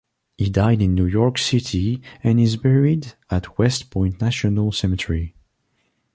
[0.35, 5.35] He died in New York City and is buried at West Point National Cemetery.